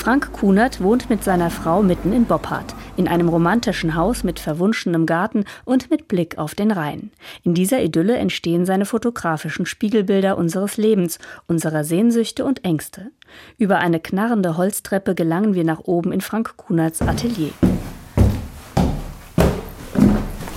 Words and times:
Frank 0.00 0.32
Kunert 0.32 0.80
wohnt 0.80 1.10
mit 1.10 1.22
seiner 1.22 1.50
Frau 1.50 1.82
mitten 1.82 2.14
in 2.14 2.24
Boppard, 2.24 2.74
in 2.96 3.06
einem 3.06 3.28
romantischen 3.28 3.96
Haus 3.96 4.24
mit 4.24 4.40
verwunschenem 4.40 5.04
Garten 5.04 5.44
und 5.66 5.90
mit 5.90 6.08
Blick 6.08 6.38
auf 6.38 6.54
den 6.54 6.70
Rhein. 6.70 7.10
In 7.42 7.52
dieser 7.52 7.82
Idylle 7.82 8.16
entstehen 8.16 8.64
seine 8.64 8.86
fotografischen 8.86 9.66
Spiegelbilder 9.66 10.38
unseres 10.38 10.78
Lebens, 10.78 11.18
unserer 11.48 11.84
Sehnsüchte 11.84 12.46
und 12.46 12.64
Ängste. 12.64 13.10
Über 13.58 13.76
eine 13.76 14.00
knarrende 14.00 14.56
Holztreppe 14.56 15.14
gelangen 15.14 15.52
wir 15.52 15.64
nach 15.64 15.80
oben 15.80 16.12
in 16.12 16.22
Frank 16.22 16.56
Kunerts 16.56 17.02
Atelier. 17.02 17.50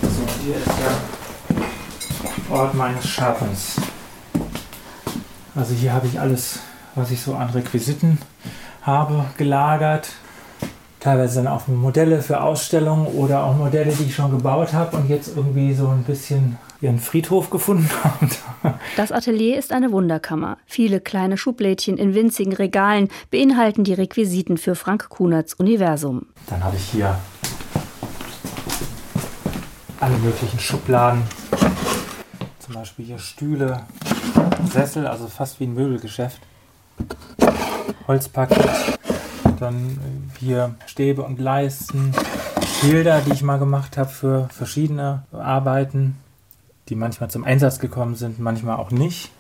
So, 0.01 0.23
hier 0.45 0.55
ist 0.55 0.71
der 2.49 2.55
Ort 2.55 2.73
meines 2.75 3.05
Schaffens. 3.05 3.75
Also 5.53 5.73
hier 5.73 5.91
habe 5.91 6.07
ich 6.07 6.17
alles, 6.17 6.59
was 6.95 7.11
ich 7.11 7.21
so 7.21 7.35
an 7.35 7.49
Requisiten 7.49 8.19
habe, 8.83 9.25
gelagert. 9.37 10.09
Teilweise 10.99 11.43
dann 11.43 11.51
auch 11.51 11.67
Modelle 11.67 12.21
für 12.21 12.41
Ausstellungen 12.41 13.07
oder 13.07 13.43
auch 13.43 13.57
Modelle, 13.57 13.91
die 13.91 14.03
ich 14.03 14.15
schon 14.15 14.31
gebaut 14.31 14.71
habe 14.71 14.95
und 14.95 15.09
jetzt 15.09 15.35
irgendwie 15.35 15.73
so 15.73 15.89
ein 15.89 16.03
bisschen 16.03 16.57
ihren 16.79 16.99
Friedhof 16.99 17.49
gefunden 17.49 17.89
habe. 18.03 18.77
Das 18.95 19.11
Atelier 19.11 19.57
ist 19.57 19.73
eine 19.73 19.91
Wunderkammer. 19.91 20.57
Viele 20.65 21.01
kleine 21.01 21.37
Schublädchen 21.37 21.97
in 21.97 22.13
winzigen 22.13 22.53
Regalen 22.53 23.09
beinhalten 23.31 23.83
die 23.83 23.93
Requisiten 23.93 24.57
für 24.57 24.75
Frank 24.75 25.09
Kunerts 25.09 25.53
Universum. 25.55 26.27
Dann 26.47 26.63
habe 26.63 26.77
ich 26.77 26.83
hier 26.83 27.17
alle 29.99 30.17
möglichen 30.17 30.59
Schubladen. 30.59 31.23
Zum 32.59 32.75
Beispiel 32.75 33.05
hier 33.05 33.19
Stühle, 33.19 33.83
Sessel, 34.71 35.07
also 35.07 35.27
fast 35.27 35.59
wie 35.59 35.65
ein 35.65 35.73
Möbelgeschäft. 35.73 36.39
Holzpaket, 38.07 38.99
dann 39.59 39.99
hier 40.39 40.75
Stäbe 40.85 41.23
und 41.23 41.39
Leisten, 41.39 42.13
Bilder, 42.81 43.21
die 43.21 43.31
ich 43.31 43.43
mal 43.43 43.59
gemacht 43.59 43.97
habe 43.97 44.09
für 44.09 44.49
verschiedene 44.51 45.23
Arbeiten, 45.31 46.17
die 46.89 46.95
manchmal 46.95 47.29
zum 47.29 47.43
Einsatz 47.45 47.79
gekommen 47.79 48.15
sind, 48.15 48.39
manchmal 48.39 48.75
auch 48.75 48.91
nicht. 48.91 49.31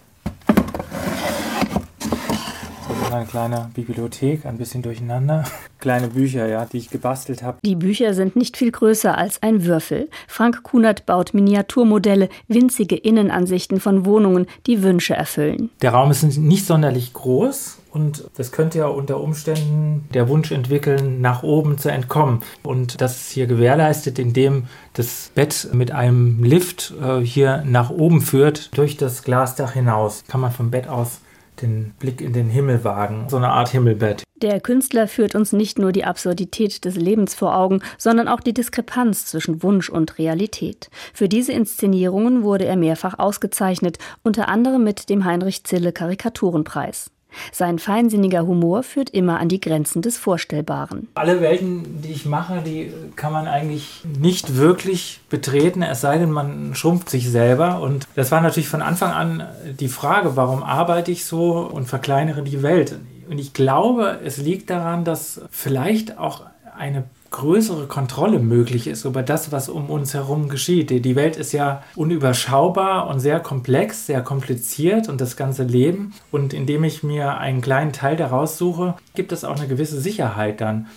So 2.87 3.02
eine 3.13 3.25
kleine 3.25 3.69
Bibliothek, 3.73 4.45
ein 4.45 4.57
bisschen 4.57 4.81
durcheinander. 4.81 5.43
Kleine 5.79 6.07
Bücher, 6.07 6.47
ja, 6.47 6.65
die 6.65 6.77
ich 6.77 6.89
gebastelt 6.89 7.43
habe. 7.43 7.57
Die 7.65 7.75
Bücher 7.75 8.13
sind 8.13 8.35
nicht 8.35 8.55
viel 8.55 8.71
größer 8.71 9.17
als 9.17 9.43
ein 9.43 9.65
Würfel. 9.65 10.09
Frank 10.27 10.63
Kunert 10.63 11.05
baut 11.05 11.33
Miniaturmodelle, 11.33 12.29
winzige 12.47 12.95
Innenansichten 12.95 13.79
von 13.81 14.05
Wohnungen, 14.05 14.47
die 14.65 14.81
Wünsche 14.81 15.13
erfüllen. 15.13 15.69
Der 15.81 15.91
Raum 15.91 16.11
ist 16.11 16.23
nicht 16.23 16.65
sonderlich 16.65 17.11
groß, 17.13 17.79
und 17.93 18.23
das 18.37 18.51
könnte 18.51 18.79
ja 18.79 18.87
unter 18.87 19.19
Umständen 19.19 20.09
der 20.15 20.27
Wunsch 20.27 20.51
entwickeln, 20.51 21.21
nach 21.21 21.43
oben 21.43 21.77
zu 21.77 21.91
entkommen. 21.91 22.41
Und 22.63 23.01
das 23.01 23.17
ist 23.17 23.31
hier 23.31 23.45
gewährleistet, 23.45 24.17
indem 24.17 24.63
das 24.93 25.29
Bett 25.35 25.69
mit 25.73 25.91
einem 25.91 26.43
Lift 26.43 26.91
äh, 26.99 27.19
hier 27.19 27.63
nach 27.67 27.91
oben 27.91 28.21
führt, 28.21 28.75
durch 28.75 28.97
das 28.97 29.21
Glasdach 29.21 29.73
hinaus. 29.73 30.23
Kann 30.27 30.41
man 30.41 30.51
vom 30.51 30.71
Bett 30.71 30.87
aus 30.87 31.19
den 31.61 31.93
Blick 31.99 32.21
in 32.21 32.33
den 32.33 32.49
Himmel 32.49 32.83
wagen. 32.83 33.25
So 33.29 33.37
eine 33.37 33.49
Art 33.49 33.69
Himmelbett. 33.69 34.23
Der 34.43 34.59
Künstler 34.59 35.07
führt 35.07 35.35
uns 35.35 35.53
nicht 35.53 35.79
nur 35.79 35.93
die 35.93 36.03
Absurdität 36.03 36.83
des 36.83 36.97
Lebens 36.97 37.33
vor 37.33 37.55
Augen, 37.55 37.81
sondern 37.97 38.27
auch 38.27 38.41
die 38.41 38.53
Diskrepanz 38.53 39.25
zwischen 39.25 39.63
Wunsch 39.63 39.89
und 39.89 40.17
Realität. 40.17 40.89
Für 41.13 41.29
diese 41.29 41.53
Inszenierungen 41.53 42.43
wurde 42.43 42.65
er 42.65 42.75
mehrfach 42.75 43.19
ausgezeichnet, 43.19 43.99
unter 44.21 44.49
anderem 44.49 44.83
mit 44.83 45.09
dem 45.09 45.23
Heinrich 45.23 45.63
Zille 45.63 45.93
Karikaturenpreis. 45.93 47.12
Sein 47.51 47.79
feinsinniger 47.79 48.45
Humor 48.45 48.83
führt 48.83 49.09
immer 49.09 49.39
an 49.39 49.49
die 49.49 49.59
Grenzen 49.59 50.01
des 50.01 50.17
Vorstellbaren. 50.17 51.07
Alle 51.15 51.41
Welten, 51.41 52.01
die 52.01 52.11
ich 52.11 52.25
mache, 52.25 52.61
die 52.65 52.91
kann 53.15 53.33
man 53.33 53.47
eigentlich 53.47 54.03
nicht 54.19 54.55
wirklich 54.55 55.21
betreten, 55.29 55.81
es 55.81 56.01
sei 56.01 56.17
denn, 56.17 56.31
man 56.31 56.75
schrumpft 56.75 57.09
sich 57.09 57.29
selber. 57.29 57.81
Und 57.81 58.07
das 58.15 58.31
war 58.31 58.41
natürlich 58.41 58.69
von 58.69 58.81
Anfang 58.81 59.11
an 59.11 59.47
die 59.79 59.87
Frage, 59.87 60.35
warum 60.35 60.63
arbeite 60.63 61.11
ich 61.11 61.25
so 61.25 61.59
und 61.59 61.87
verkleinere 61.87 62.43
die 62.43 62.63
Welt? 62.63 62.97
Und 63.29 63.39
ich 63.39 63.53
glaube, 63.53 64.19
es 64.23 64.37
liegt 64.37 64.69
daran, 64.69 65.05
dass 65.05 65.41
vielleicht 65.49 66.17
auch 66.17 66.41
eine 66.77 67.03
größere 67.33 67.87
Kontrolle 67.87 68.39
möglich 68.39 68.87
ist 68.87 69.03
über 69.03 69.23
das, 69.23 69.51
was 69.51 69.67
um 69.67 69.89
uns 69.89 70.13
herum 70.13 70.47
geschieht. 70.47 70.89
Die 70.89 71.15
Welt 71.15 71.35
ist 71.35 71.51
ja 71.51 71.83
unüberschaubar 71.95 73.07
und 73.07 73.19
sehr 73.19 73.41
komplex, 73.41 74.05
sehr 74.05 74.21
kompliziert 74.21 75.09
und 75.09 75.19
das 75.19 75.35
ganze 75.35 75.63
Leben. 75.63 76.13
Und 76.31 76.53
indem 76.53 76.85
ich 76.85 77.03
mir 77.03 77.37
einen 77.37 77.61
kleinen 77.61 77.91
Teil 77.91 78.15
daraus 78.15 78.57
suche, 78.57 78.95
gibt 79.15 79.31
es 79.31 79.43
auch 79.43 79.57
eine 79.57 79.67
gewisse 79.67 79.99
Sicherheit 79.99 80.61
dann. 80.61 80.87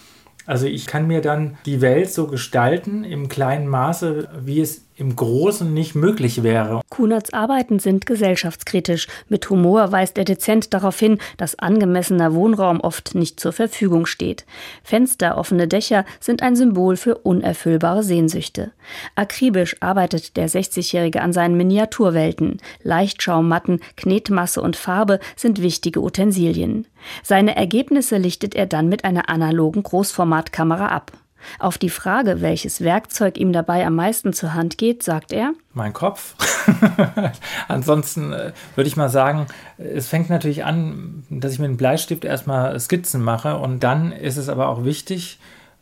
Also 0.44 0.66
ich 0.66 0.86
kann 0.86 1.08
mir 1.08 1.22
dann 1.22 1.58
die 1.66 1.80
Welt 1.80 2.12
so 2.12 2.28
gestalten 2.28 3.02
im 3.02 3.28
kleinen 3.28 3.66
Maße, 3.66 4.28
wie 4.44 4.60
es 4.60 4.85
im 4.96 5.14
Großen 5.14 5.72
nicht 5.72 5.94
möglich 5.94 6.42
wäre. 6.42 6.80
Kunerts 6.88 7.32
Arbeiten 7.32 7.78
sind 7.78 8.06
gesellschaftskritisch. 8.06 9.06
Mit 9.28 9.48
Humor 9.50 9.92
weist 9.92 10.16
er 10.18 10.24
dezent 10.24 10.72
darauf 10.72 10.98
hin, 10.98 11.18
dass 11.36 11.58
angemessener 11.58 12.34
Wohnraum 12.34 12.80
oft 12.80 13.14
nicht 13.14 13.38
zur 13.38 13.52
Verfügung 13.52 14.06
steht. 14.06 14.46
Fenster, 14.82 15.36
offene 15.36 15.68
Dächer 15.68 16.04
sind 16.20 16.42
ein 16.42 16.56
Symbol 16.56 16.96
für 16.96 17.16
unerfüllbare 17.18 18.02
Sehnsüchte. 18.02 18.72
Akribisch 19.14 19.76
arbeitet 19.80 20.36
der 20.36 20.48
60-Jährige 20.48 21.20
an 21.20 21.32
seinen 21.32 21.56
Miniaturwelten. 21.56 22.60
Leichtschaummatten, 22.82 23.80
Knetmasse 23.96 24.62
und 24.62 24.76
Farbe 24.76 25.20
sind 25.36 25.60
wichtige 25.60 26.00
Utensilien. 26.00 26.86
Seine 27.22 27.54
Ergebnisse 27.56 28.16
lichtet 28.16 28.54
er 28.54 28.66
dann 28.66 28.88
mit 28.88 29.04
einer 29.04 29.28
analogen 29.28 29.82
Großformatkamera 29.82 30.88
ab. 30.88 31.12
Auf 31.58 31.78
die 31.78 31.91
Frage, 31.91 32.41
welches 32.41 32.80
Werkzeug 32.80 33.38
ihm 33.38 33.52
dabei 33.52 33.86
am 33.86 33.94
meisten 33.94 34.32
zur 34.32 34.54
Hand 34.54 34.78
geht, 34.78 35.02
sagt 35.02 35.32
er: 35.32 35.52
Mein 35.72 35.92
Kopf. 35.92 36.34
Ansonsten 37.69 38.32
äh, 38.32 38.52
würde 38.74 38.88
ich 38.88 38.97
mal 38.97 39.08
sagen, 39.08 39.46
es 39.78 40.08
fängt 40.08 40.30
natürlich 40.30 40.64
an, 40.64 41.25
dass 41.30 41.52
ich 41.52 41.58
mit 41.58 41.69
einem 41.69 41.76
Bleistift 41.76 42.25
erstmal 42.25 42.78
Skizzen 42.80 43.22
mache 43.22 43.56
und 43.56 43.80
dann 43.80 44.12
ist 44.12 44.36
es 44.36 44.48
aber 44.48 44.69
auch 44.69 44.84
wichtig, 44.84 45.38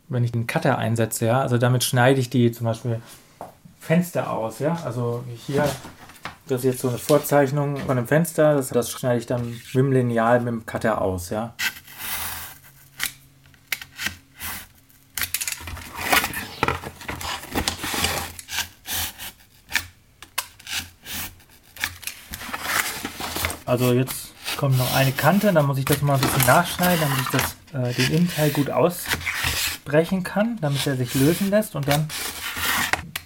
wenn 0.07 0.23
ich 0.23 0.33
einen 0.33 0.47
Cutter 0.47 0.77
einsetze, 0.77 1.25
ja, 1.25 1.41
also 1.41 1.57
damit 1.57 1.83
schneide 1.83 2.19
ich 2.19 2.29
die 2.29 2.51
zum 2.51 2.67
Beispiel 2.67 3.01
Fenster 3.79 4.31
aus, 4.31 4.59
ja, 4.59 4.77
also 4.85 5.23
hier 5.47 5.63
das 6.47 6.59
ist 6.59 6.65
jetzt 6.65 6.81
so 6.81 6.89
eine 6.89 6.97
Vorzeichnung 6.97 7.77
von 7.77 7.97
einem 7.97 8.07
Fenster, 8.07 8.55
das, 8.55 8.69
das 8.69 8.91
schneide 8.91 9.19
ich 9.19 9.25
dann 9.25 9.49
mit 9.49 9.73
dem 9.73 9.91
Lineal, 9.91 10.39
mit 10.39 10.47
dem 10.47 10.65
Cutter 10.65 11.01
aus, 11.01 11.31
ja. 11.31 11.55
Also 23.65 23.93
jetzt 23.93 24.33
kommt 24.57 24.77
noch 24.77 24.95
eine 24.95 25.11
Kante, 25.11 25.51
dann 25.51 25.65
muss 25.65 25.79
ich 25.79 25.85
das 25.85 26.01
mal 26.01 26.15
ein 26.15 26.21
bisschen 26.21 26.45
nachschneiden, 26.45 26.99
damit 27.01 27.17
ich 27.19 27.29
das, 27.29 27.55
äh, 27.73 27.93
den 27.93 28.17
Innenteil 28.17 28.51
gut 28.51 28.69
ausbrechen 28.69 30.23
kann, 30.23 30.59
damit 30.61 30.85
er 30.85 30.95
sich 30.95 31.15
lösen 31.15 31.49
lässt 31.49 31.75
und 31.75 31.87
dann, 31.87 32.07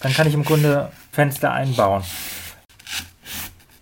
dann 0.01 0.13
kann 0.13 0.27
ich 0.27 0.33
im 0.33 0.45
Grunde 0.45 0.91
Fenster 1.11 1.51
einbauen. 1.51 2.03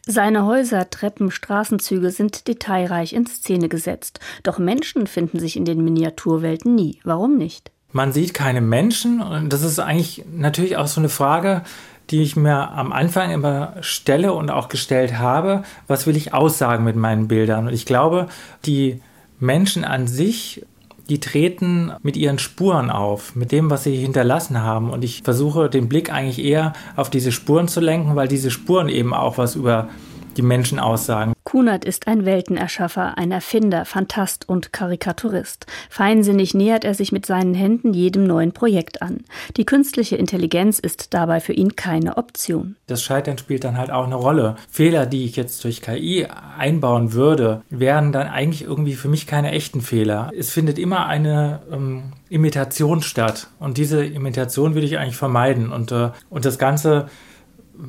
Seine 0.10 0.46
Häuser, 0.46 0.90
Treppen, 0.90 1.32
Straßenzüge 1.32 2.12
sind 2.12 2.48
detailreich 2.48 3.14
in 3.14 3.28
Szene 3.28 3.68
gesetzt. 3.68 4.20
Doch 4.42 4.58
Menschen 4.58 5.06
finden 5.06 5.38
sich 5.38 5.58
in 5.58 5.66
den 5.66 5.84
Miniaturwelten 5.84 6.74
nie. 6.74 7.00
Warum 7.04 7.38
nicht? 7.38 7.72
Man 7.92 8.14
sieht 8.14 8.34
keine 8.34 8.62
Menschen 8.62 9.22
und 9.22 9.52
das 9.52 9.64
ist 9.64 9.80
eigentlich 9.80 10.24
natürlich 10.32 10.78
auch 10.78 10.88
so 10.88 11.02
eine 11.02 11.10
Frage, 11.10 11.64
die 12.10 12.22
ich 12.22 12.36
mir 12.36 12.72
am 12.72 12.92
Anfang 12.92 13.32
immer 13.32 13.74
stelle 13.82 14.34
und 14.34 14.50
auch 14.50 14.70
gestellt 14.70 15.18
habe, 15.18 15.64
was 15.88 16.08
will 16.08 16.16
ich 16.16 16.34
aussagen 16.34 16.84
mit 16.84 16.96
meinen 16.96 17.28
Bildern? 17.28 17.68
Und 17.68 17.74
ich 17.74 17.86
glaube, 17.86 18.28
die 18.66 19.02
Menschen 19.40 19.84
an 19.84 20.08
sich, 20.08 20.66
die 21.10 21.20
treten 21.20 21.92
mit 22.02 22.18
ihren 22.18 22.40
Spuren 22.40 22.90
auf, 22.90 23.36
mit 23.36 23.52
dem, 23.52 23.70
was 23.70 23.84
sie 23.84 23.96
hinterlassen 23.96 24.62
haben. 24.62 24.90
Und 24.90 25.04
ich 25.04 25.22
versuche 25.24 25.70
den 25.70 25.88
Blick 25.88 26.12
eigentlich 26.12 26.44
eher 26.44 26.74
auf 26.96 27.10
diese 27.10 27.32
Spuren 27.32 27.68
zu 27.68 27.80
lenken, 27.80 28.16
weil 28.16 28.28
diese 28.28 28.52
Spuren 28.52 28.90
eben 28.90 29.14
auch 29.14 29.38
was 29.38 29.56
über 29.56 29.90
die 30.36 30.42
Menschen 30.42 30.80
aussagen. 30.80 31.34
Kunert 31.48 31.86
ist 31.86 32.08
ein 32.08 32.26
Weltenerschaffer, 32.26 33.18
ein 33.18 33.32
Erfinder, 33.32 33.86
Fantast 33.86 34.50
und 34.50 34.74
Karikaturist. 34.74 35.66
Feinsinnig 35.90 36.54
nähert 36.54 36.84
er 36.84 36.94
sich 36.94 37.14
mit 37.14 37.26
seinen 37.26 37.54
Händen 37.54 37.94
jedem 37.94 38.26
neuen 38.26 38.52
Projekt 38.52 39.02
an. 39.02 39.20
Die 39.56 39.64
künstliche 39.64 40.18
Intelligenz 40.18 40.78
ist 40.78 41.14
dabei 41.14 41.40
für 41.40 41.54
ihn 41.54 41.78
keine 41.78 42.18
Option. 42.18 42.76
Das 42.88 43.02
Scheitern 43.02 43.38
spielt 43.38 43.64
dann 43.64 43.78
halt 43.78 43.92
auch 43.92 44.04
eine 44.04 44.16
Rolle. 44.16 44.58
Fehler, 44.70 45.06
die 45.06 45.24
ich 45.24 45.38
jetzt 45.38 45.64
durch 45.64 45.82
KI 45.82 46.28
einbauen 46.58 47.14
würde, 47.14 47.62
wären 47.70 48.12
dann 48.12 48.28
eigentlich 48.28 48.64
irgendwie 48.64 48.96
für 48.96 49.08
mich 49.08 49.26
keine 49.26 49.52
echten 49.52 49.80
Fehler. 49.80 50.32
Es 50.38 50.50
findet 50.50 50.78
immer 50.78 51.06
eine 51.06 51.62
ähm, 51.72 52.12
Imitation 52.28 53.02
statt 53.02 53.48
und 53.58 53.78
diese 53.78 54.04
Imitation 54.04 54.76
will 54.76 54.84
ich 54.84 54.98
eigentlich 54.98 55.16
vermeiden 55.16 55.72
und, 55.72 55.94
äh, 55.94 56.10
und 56.30 56.44
das 56.44 56.60
Ganze 56.60 57.08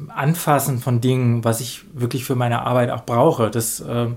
Anfassen 0.09 0.79
von 0.79 1.01
Dingen, 1.01 1.45
was 1.45 1.61
ich 1.61 1.85
wirklich 1.93 2.25
für 2.25 2.35
meine 2.35 2.63
Arbeit 2.63 2.91
auch 2.91 3.05
brauche, 3.05 3.51
das 3.51 3.81
äh, 3.81 4.09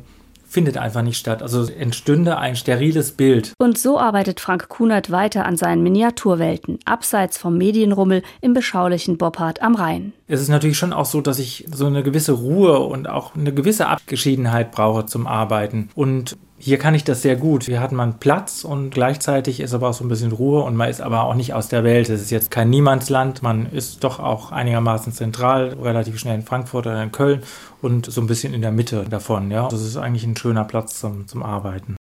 findet 0.51 0.77
einfach 0.77 1.01
nicht 1.01 1.17
statt. 1.17 1.41
Also 1.41 1.65
entstünde 1.71 2.37
ein 2.37 2.57
steriles 2.57 3.13
Bild. 3.13 3.53
Und 3.57 3.77
so 3.77 3.97
arbeitet 3.97 4.41
Frank 4.41 4.67
Kunert 4.67 5.09
weiter 5.09 5.45
an 5.45 5.55
seinen 5.55 5.81
Miniaturwelten, 5.81 6.79
abseits 6.83 7.37
vom 7.37 7.57
Medienrummel 7.57 8.21
im 8.41 8.53
beschaulichen 8.53 9.17
Boppard 9.17 9.61
am 9.61 9.75
Rhein. 9.75 10.11
Es 10.27 10.41
ist 10.41 10.49
natürlich 10.49 10.77
schon 10.77 10.91
auch 10.91 11.05
so, 11.05 11.21
dass 11.21 11.39
ich 11.39 11.65
so 11.73 11.85
eine 11.85 12.03
gewisse 12.03 12.33
Ruhe 12.33 12.79
und 12.79 13.07
auch 13.07 13.33
eine 13.33 13.53
gewisse 13.53 13.87
Abgeschiedenheit 13.87 14.71
brauche 14.71 15.05
zum 15.05 15.25
Arbeiten. 15.25 15.89
Und 15.95 16.37
hier 16.61 16.77
kann 16.77 16.93
ich 16.93 17.03
das 17.03 17.23
sehr 17.23 17.35
gut. 17.35 17.63
Hier 17.63 17.79
hat 17.79 17.91
man 17.91 18.19
Platz 18.19 18.63
und 18.63 18.91
gleichzeitig 18.91 19.59
ist 19.59 19.73
aber 19.73 19.89
auch 19.89 19.93
so 19.93 20.05
ein 20.05 20.09
bisschen 20.09 20.31
Ruhe 20.31 20.61
und 20.61 20.75
man 20.75 20.89
ist 20.89 21.01
aber 21.01 21.23
auch 21.23 21.33
nicht 21.33 21.55
aus 21.55 21.69
der 21.69 21.83
Welt. 21.83 22.07
Es 22.09 22.21
ist 22.21 22.29
jetzt 22.29 22.51
kein 22.51 22.69
Niemandsland. 22.69 23.41
Man 23.41 23.65
ist 23.71 24.03
doch 24.03 24.19
auch 24.19 24.51
einigermaßen 24.51 25.11
zentral, 25.11 25.75
relativ 25.81 26.19
schnell 26.19 26.35
in 26.35 26.43
Frankfurt 26.43 26.85
oder 26.85 27.01
in 27.01 27.11
Köln 27.11 27.41
und 27.81 28.05
so 28.05 28.21
ein 28.21 28.27
bisschen 28.27 28.53
in 28.53 28.61
der 28.61 28.71
Mitte 28.71 29.05
davon. 29.09 29.49
Ja, 29.49 29.67
das 29.69 29.81
ist 29.81 29.97
eigentlich 29.97 30.23
ein 30.23 30.37
schöner 30.37 30.63
Platz 30.63 30.99
zum, 30.99 31.27
zum 31.27 31.41
Arbeiten. 31.41 31.95